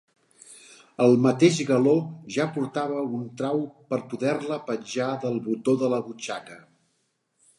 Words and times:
El 1.03 1.11
mateix 1.25 1.59
galó 1.67 1.91
ja 2.37 2.47
portava 2.55 3.03
un 3.19 3.27
trau 3.41 3.61
per 3.91 3.99
poder-la 4.13 4.59
penjar 4.71 5.11
del 5.27 5.39
botó 5.49 5.79
de 5.83 5.91
la 5.95 6.01
butxaca. 6.09 6.61